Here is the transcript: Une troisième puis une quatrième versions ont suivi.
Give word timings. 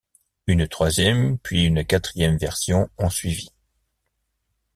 Une 0.47 0.67
troisième 0.67 1.37
puis 1.37 1.63
une 1.63 1.85
quatrième 1.85 2.35
versions 2.39 2.89
ont 2.97 3.11
suivi. 3.11 3.49